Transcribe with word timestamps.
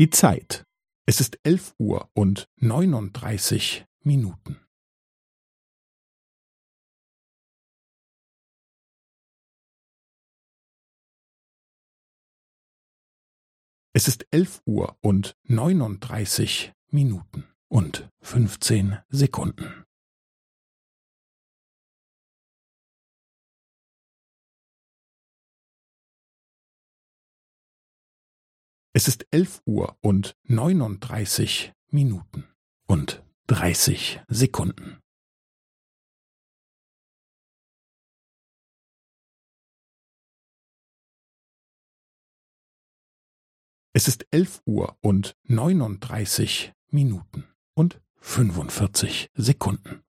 Die 0.00 0.08
Zeit. 0.08 0.64
Es 1.04 1.20
ist 1.20 1.38
elf 1.42 1.74
Uhr 1.76 2.10
und 2.14 2.48
neununddreißig 2.56 3.84
Minuten. 4.02 4.58
Es 13.92 14.08
ist 14.08 14.26
elf 14.30 14.62
Uhr 14.64 14.96
und 15.02 15.36
neununddreißig 15.42 16.72
Minuten 16.86 17.44
und 17.68 18.08
fünfzehn 18.22 19.00
Sekunden. 19.10 19.84
Es 29.00 29.08
ist 29.08 29.26
elf 29.30 29.62
Uhr 29.64 29.96
und 30.02 30.36
neununddreißig 30.42 31.72
Minuten 31.88 32.44
und 32.86 33.24
dreißig 33.46 34.20
Sekunden. 34.28 35.00
Es 43.94 44.06
ist 44.06 44.26
elf 44.32 44.60
Uhr 44.66 44.98
und 45.00 45.34
neununddreißig 45.44 46.74
Minuten 46.88 47.48
und 47.72 48.02
fünfundvierzig 48.18 49.30
Sekunden. 49.32 50.04